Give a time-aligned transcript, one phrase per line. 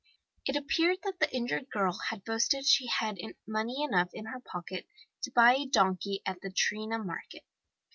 [0.47, 4.87] It appeared that the injured girl had boasted she had money enough in her pocket
[5.21, 7.43] to buy a donkey at the Triana Market.